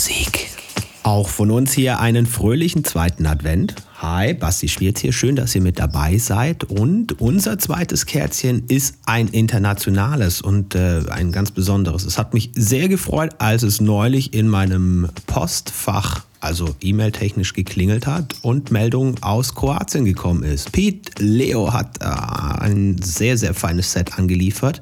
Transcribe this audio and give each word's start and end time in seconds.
Musik. 0.00 0.48
Auch 1.02 1.28
von 1.28 1.50
uns 1.50 1.74
hier 1.74 2.00
einen 2.00 2.24
fröhlichen 2.24 2.84
zweiten 2.84 3.26
Advent. 3.26 3.74
Hi, 3.98 4.32
Basti 4.32 4.66
Schwierz 4.66 5.00
hier. 5.00 5.12
Schön, 5.12 5.36
dass 5.36 5.54
ihr 5.54 5.60
mit 5.60 5.78
dabei 5.78 6.16
seid. 6.16 6.64
Und 6.64 7.20
unser 7.20 7.58
zweites 7.58 8.06
Kerzchen 8.06 8.64
ist 8.68 8.94
ein 9.04 9.28
internationales 9.28 10.40
und 10.40 10.74
äh, 10.74 11.02
ein 11.10 11.32
ganz 11.32 11.50
besonderes. 11.50 12.06
Es 12.06 12.16
hat 12.16 12.32
mich 12.32 12.50
sehr 12.54 12.88
gefreut, 12.88 13.32
als 13.40 13.62
es 13.62 13.82
neulich 13.82 14.32
in 14.32 14.48
meinem 14.48 15.10
Postfach 15.26 16.22
also 16.40 16.74
E-Mail-technisch 16.80 17.52
geklingelt 17.52 18.06
hat 18.06 18.36
und 18.42 18.70
Meldung 18.70 19.22
aus 19.22 19.54
Kroatien 19.54 20.04
gekommen 20.04 20.42
ist. 20.42 20.72
Pete 20.72 21.22
Leo 21.22 21.72
hat 21.72 21.98
äh, 22.00 22.04
ein 22.04 23.00
sehr, 23.02 23.36
sehr 23.36 23.54
feines 23.54 23.92
Set 23.92 24.18
angeliefert. 24.18 24.80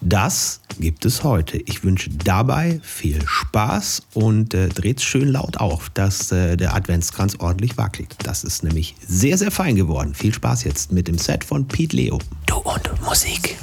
Das 0.00 0.60
gibt 0.78 1.04
es 1.04 1.24
heute. 1.24 1.58
Ich 1.58 1.84
wünsche 1.84 2.10
dabei 2.10 2.80
viel 2.82 3.26
Spaß 3.26 4.02
und 4.14 4.54
äh, 4.54 4.68
dreht 4.68 5.00
schön 5.00 5.28
laut 5.28 5.58
auf, 5.58 5.90
dass 5.90 6.32
äh, 6.32 6.56
der 6.56 6.74
Adventskranz 6.74 7.36
ordentlich 7.38 7.76
wackelt. 7.76 8.16
Das 8.22 8.44
ist 8.44 8.64
nämlich 8.64 8.96
sehr, 9.06 9.38
sehr 9.38 9.50
fein 9.50 9.76
geworden. 9.76 10.14
Viel 10.14 10.34
Spaß 10.34 10.64
jetzt 10.64 10.92
mit 10.92 11.08
dem 11.08 11.18
Set 11.18 11.44
von 11.44 11.66
Pete 11.66 11.96
Leo. 11.96 12.18
Du 12.46 12.56
und 12.56 13.02
Musik. 13.02 13.56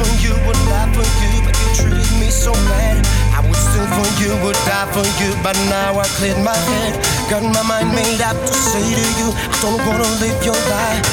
For 0.00 0.12
you, 0.24 0.32
would 0.46 0.60
lie 0.72 0.88
for 0.96 1.04
you, 1.20 1.30
but 1.44 1.54
you 1.60 1.68
treated 1.76 2.12
me 2.20 2.28
so 2.30 2.52
bad. 2.72 3.04
I 3.36 3.40
would 3.44 3.56
steal 3.56 3.86
for 3.96 4.08
you, 4.20 4.30
would 4.44 4.58
die 4.64 4.88
for 4.92 5.06
you, 5.20 5.30
but 5.42 5.56
now 5.68 5.98
I 5.98 6.06
cleared 6.16 6.40
my 6.44 6.56
head. 6.56 6.92
Got 7.28 7.42
my 7.42 7.62
mind 7.62 7.92
made 7.94 8.20
up 8.20 8.36
to 8.36 8.52
say 8.52 8.82
to 8.82 9.06
you, 9.20 9.28
I 9.32 9.56
don't 9.60 9.80
wanna 9.86 10.08
live 10.20 10.38
your 10.44 10.60
life. 10.72 11.04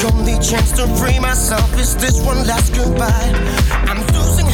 The 0.00 0.12
only 0.14 0.38
chance 0.38 0.72
to 0.78 0.86
free 0.98 1.18
myself 1.18 1.68
is 1.78 1.96
this 1.96 2.20
one 2.22 2.46
last 2.46 2.74
goodbye. 2.74 3.30
I'm 3.90 4.00
losing 4.14 4.49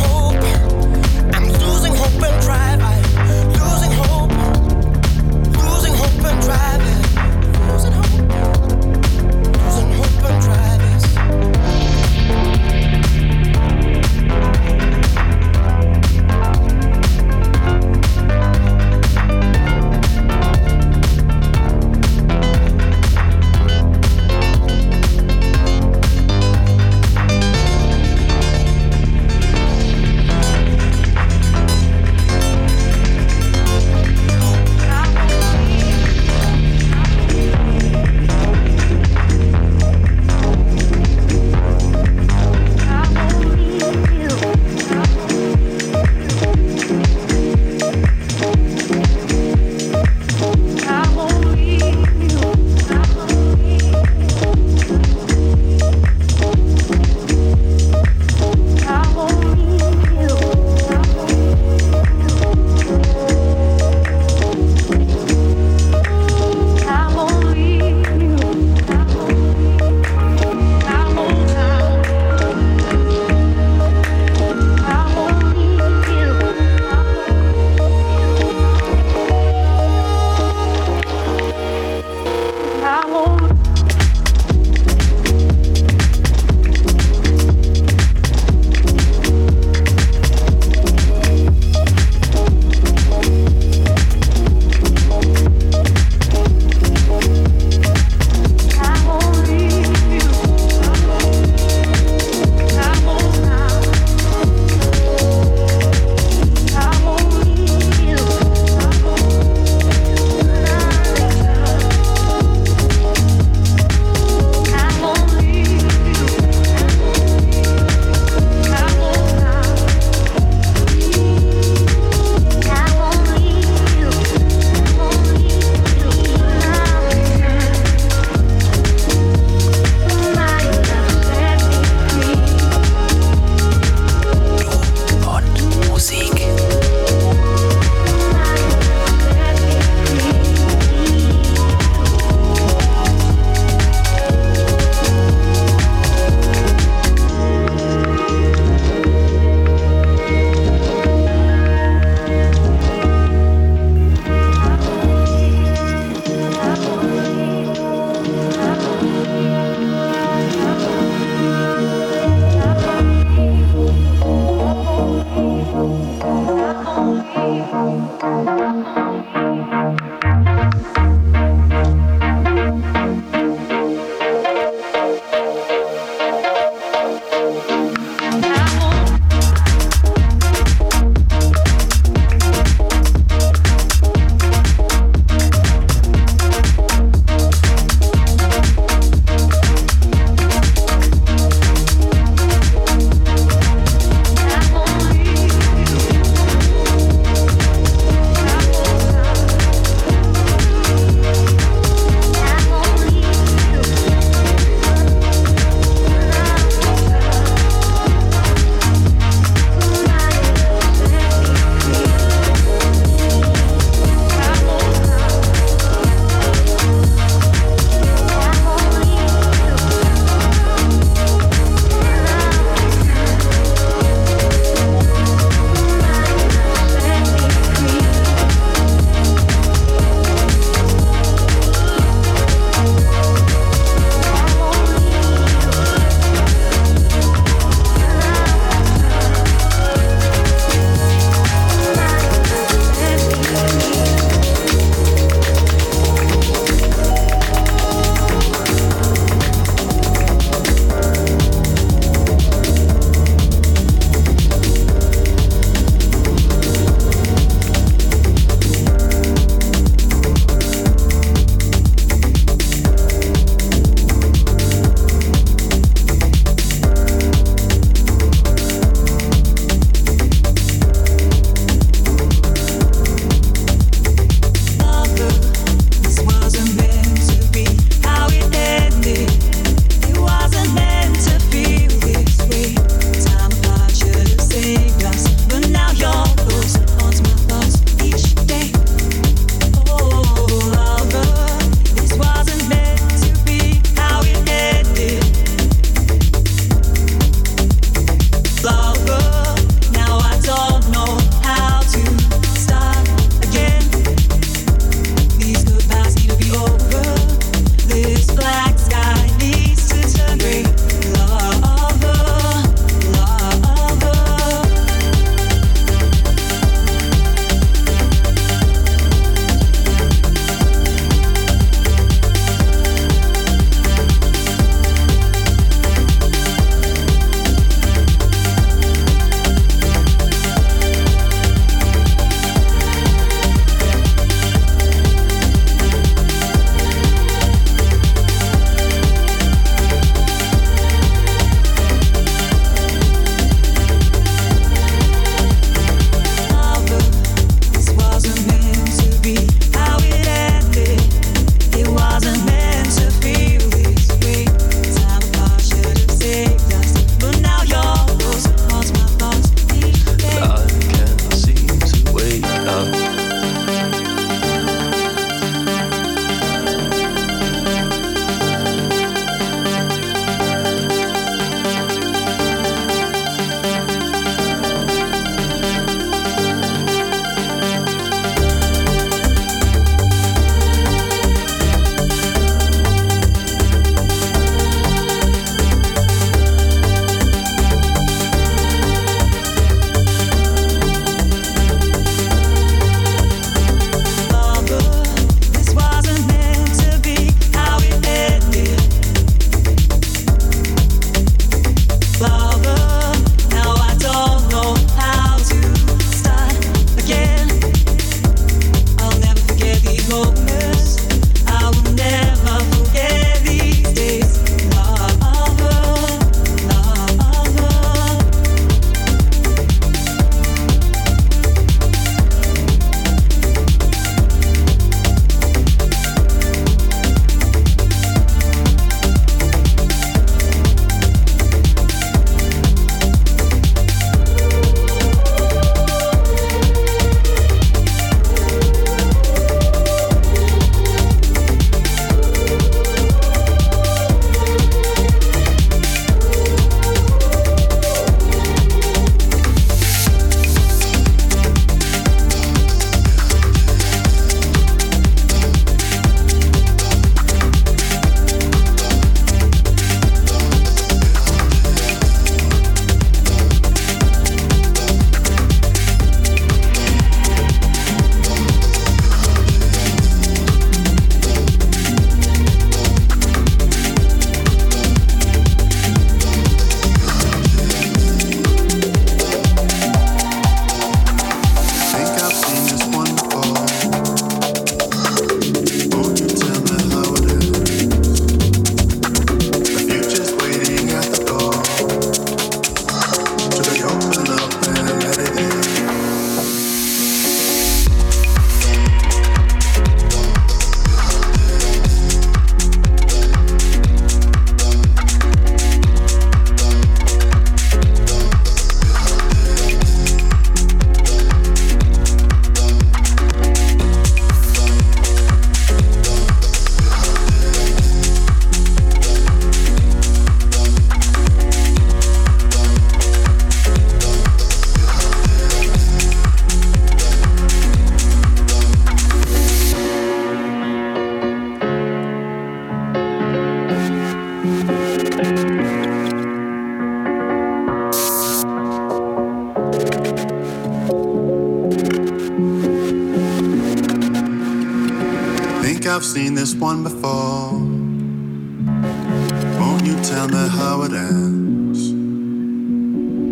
matter 550.37 550.51
how 550.51 550.83
it 550.83 550.93
ends. 550.93 551.81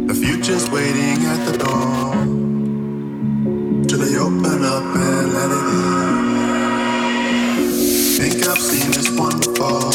The 0.08 0.14
future's 0.14 0.70
waiting 0.70 1.18
at 1.32 1.40
the 1.48 1.58
door. 1.58 2.14
Till 3.88 3.98
they 3.98 4.16
open 4.16 4.64
up 4.64 4.96
and 5.08 5.32
let 5.36 5.50
it 5.58 5.66
in. 5.80 6.14
Think 8.16 8.48
I've 8.48 8.58
seen 8.58 8.90
this 8.92 9.10
one 9.18 9.38
before. 9.38 9.93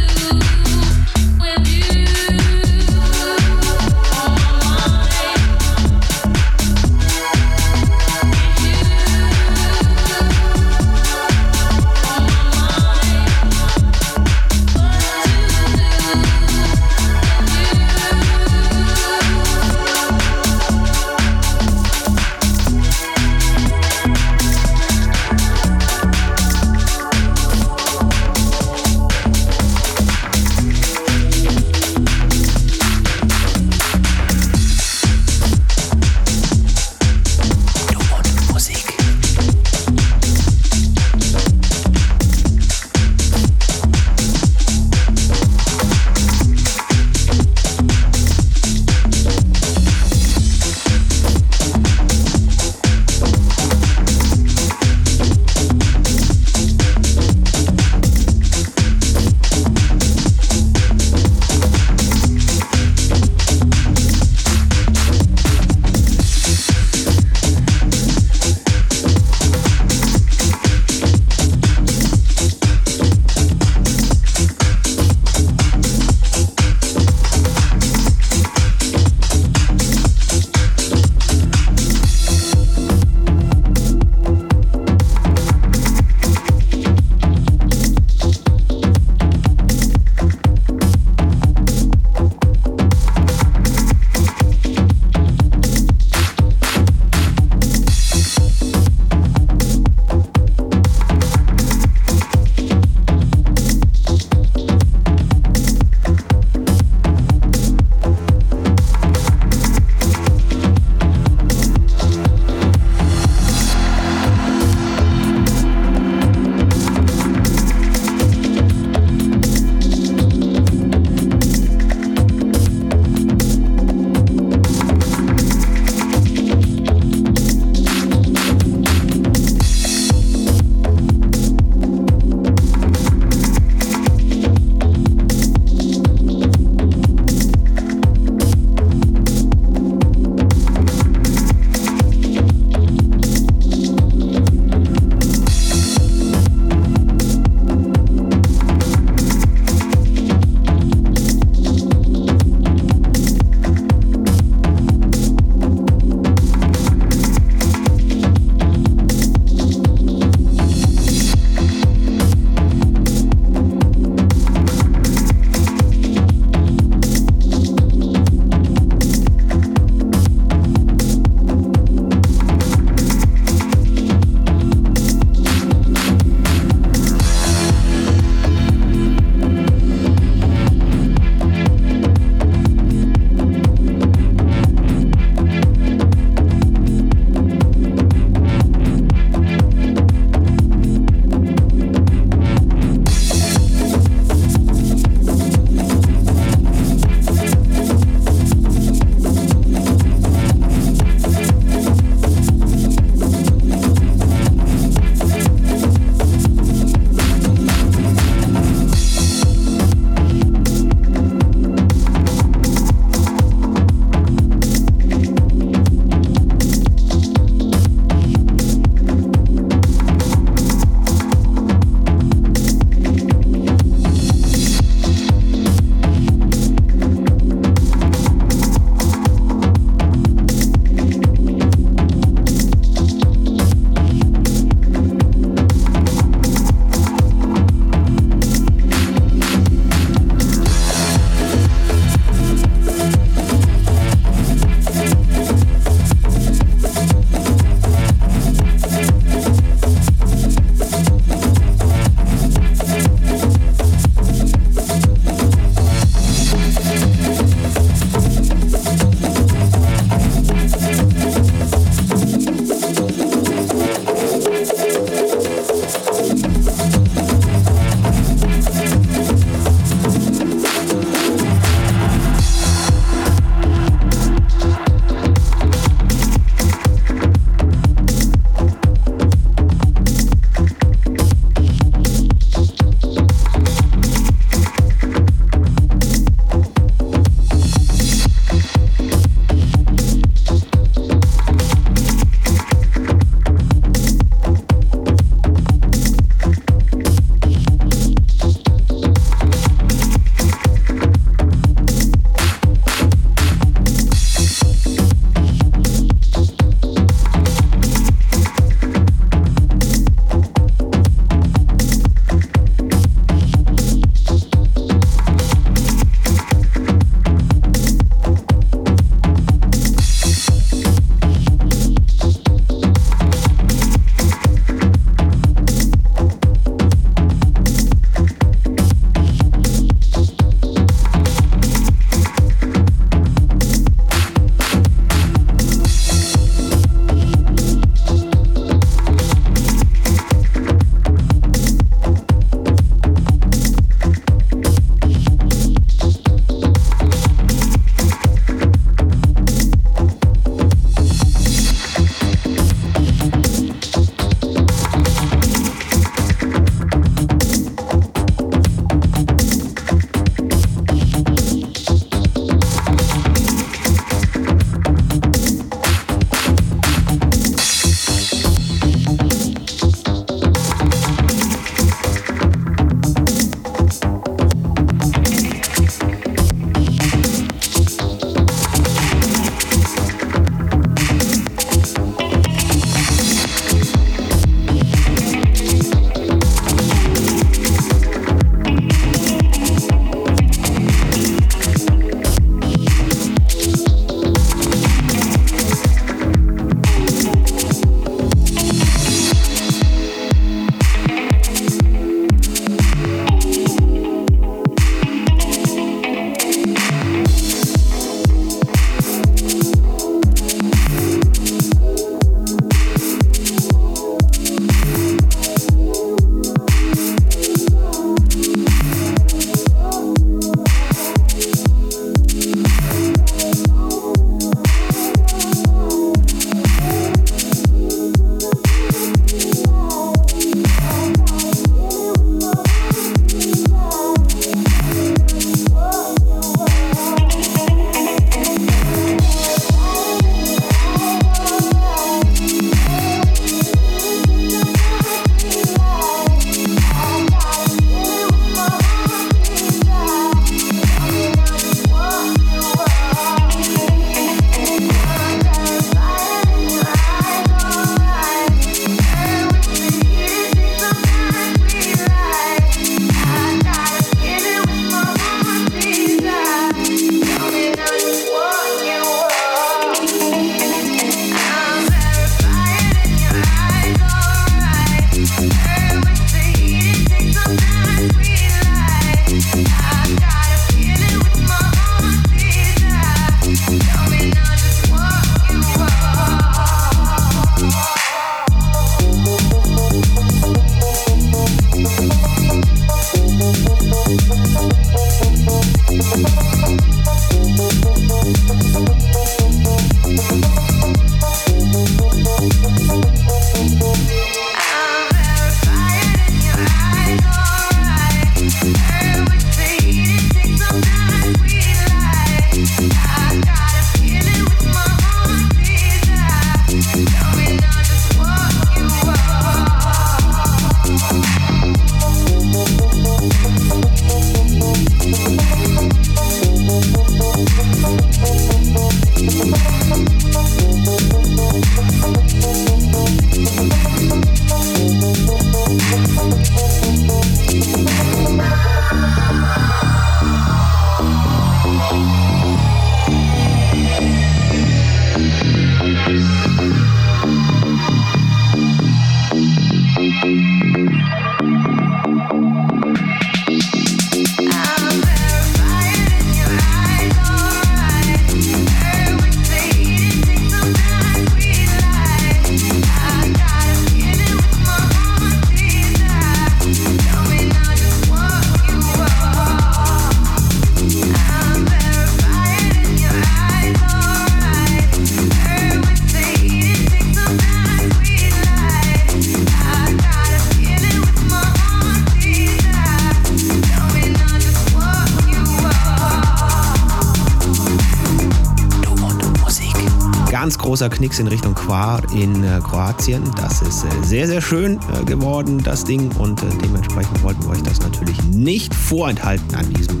Großer 590.76 590.90
Knicks 590.90 591.18
in 591.18 591.26
Richtung 591.26 591.54
Quar 591.54 592.02
in 592.12 592.44
äh, 592.44 592.60
Kroatien. 592.62 593.22
Das 593.38 593.62
ist 593.62 593.82
äh, 593.84 593.88
sehr, 594.02 594.26
sehr 594.26 594.42
schön 594.42 594.78
äh, 594.92 595.04
geworden, 595.06 595.62
das 595.64 595.84
Ding. 595.84 596.10
Und 596.18 596.42
dementsprechend 596.62 597.22
wollten 597.22 597.42
wir 597.44 597.52
euch 597.52 597.62
das 597.62 597.80
natürlich 597.80 598.22
nicht 598.24 598.74
vorenthalten 598.74 599.54
an 599.54 599.72
diesem 599.72 600.00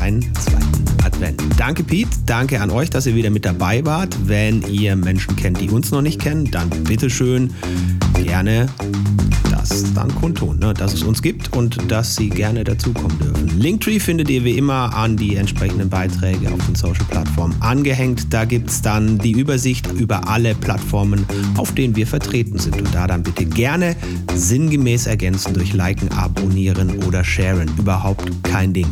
einen 0.00 0.22
zweiten 0.36 1.04
Advent. 1.04 1.42
Danke, 1.58 1.84
Pete. 1.84 2.08
Danke 2.24 2.62
an 2.62 2.70
euch, 2.70 2.88
dass 2.88 3.04
ihr 3.04 3.14
wieder 3.14 3.28
mit 3.28 3.44
dabei 3.44 3.84
wart. 3.84 4.16
Wenn 4.24 4.62
ihr 4.62 4.96
Menschen 4.96 5.36
kennt, 5.36 5.60
die 5.60 5.68
uns 5.68 5.90
noch 5.90 6.00
nicht 6.00 6.22
kennen, 6.22 6.50
dann 6.50 6.70
bitteschön 6.70 7.52
gerne 8.14 8.70
das 9.70 9.94
dann 9.94 10.12
kundtun, 10.16 10.58
ne? 10.58 10.74
dass 10.74 10.92
es 10.92 11.02
uns 11.02 11.22
gibt 11.22 11.52
und 11.56 11.90
dass 11.90 12.16
sie 12.16 12.28
gerne 12.28 12.64
dazukommen 12.64 13.18
dürfen. 13.18 13.58
Linktree 13.58 14.00
findet 14.00 14.28
ihr 14.28 14.44
wie 14.44 14.56
immer 14.58 14.94
an 14.94 15.16
die 15.16 15.36
entsprechenden 15.36 15.88
Beiträge 15.88 16.50
auf 16.52 16.64
den 16.66 16.74
Social-Plattformen 16.74 17.54
angehängt. 17.60 18.32
Da 18.32 18.44
gibt 18.44 18.70
es 18.70 18.82
dann 18.82 19.18
die 19.18 19.32
Übersicht 19.32 19.90
über 19.92 20.28
alle 20.28 20.54
Plattformen, 20.54 21.26
auf 21.56 21.72
denen 21.74 21.94
wir 21.96 22.06
vertreten 22.06 22.58
sind. 22.58 22.76
Und 22.76 22.94
da 22.94 23.06
dann 23.06 23.22
bitte 23.22 23.44
gerne 23.44 23.94
sinngemäß 24.34 25.06
ergänzen 25.06 25.54
durch 25.54 25.72
Liken, 25.72 26.10
Abonnieren 26.10 27.04
oder 27.04 27.22
Sharen. 27.22 27.70
Überhaupt 27.78 28.30
kein 28.42 28.72
Ding. 28.72 28.88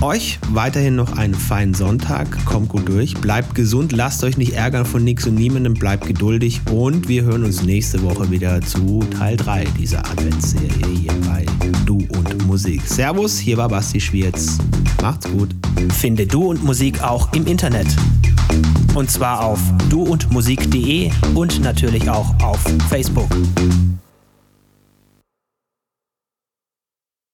Euch 0.00 0.38
weiterhin 0.50 0.96
noch 0.96 1.16
einen 1.16 1.34
feinen 1.34 1.74
Sonntag. 1.74 2.44
Kommt 2.44 2.68
gut 2.68 2.88
durch. 2.88 3.14
Bleibt 3.14 3.54
gesund. 3.54 3.92
Lasst 3.92 4.24
euch 4.24 4.36
nicht 4.36 4.52
ärgern 4.52 4.84
von 4.84 5.04
nix 5.04 5.26
und 5.26 5.34
niemandem. 5.34 5.74
Bleibt 5.74 6.06
geduldig. 6.06 6.60
Und 6.70 7.08
wir 7.08 7.22
hören 7.22 7.44
uns 7.44 7.62
nächste 7.62 8.02
Woche 8.02 8.30
wieder 8.30 8.60
zu 8.60 9.00
Teil 9.16 9.36
3 9.36 9.67
dieser 9.76 9.98
Adventsserie 10.00 10.94
hier 10.94 11.12
bei 11.26 11.44
Du 11.84 11.98
und 12.16 12.46
Musik. 12.46 12.82
Servus, 12.86 13.38
hier 13.38 13.56
war 13.56 13.68
Basti 13.68 14.00
Schwierz. 14.00 14.58
Macht's 15.02 15.30
gut. 15.30 15.54
Finde 15.92 16.26
Du 16.26 16.44
und 16.44 16.64
Musik 16.64 17.02
auch 17.02 17.32
im 17.32 17.46
Internet. 17.46 17.88
Und 18.94 19.10
zwar 19.10 19.44
auf 19.44 19.60
duundmusik.de 19.90 21.10
und 21.34 21.60
natürlich 21.62 22.08
auch 22.08 22.34
auf 22.42 22.60
Facebook. 22.88 23.28